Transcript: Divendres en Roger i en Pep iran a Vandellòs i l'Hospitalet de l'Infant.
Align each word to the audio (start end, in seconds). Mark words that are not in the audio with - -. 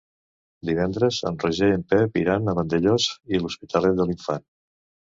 Divendres 0.69 1.19
en 1.31 1.37
Roger 1.43 1.69
i 1.73 1.77
en 1.81 1.85
Pep 1.95 2.19
iran 2.23 2.49
a 2.49 2.57
Vandellòs 2.63 3.09
i 3.37 3.45
l'Hospitalet 3.45 3.99
de 4.03 4.11
l'Infant. 4.13 4.47